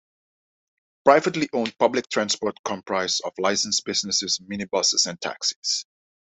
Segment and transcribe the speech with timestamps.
[1.05, 5.85] Privately owned public transport comprise of licenced buses, minibuses and taxis.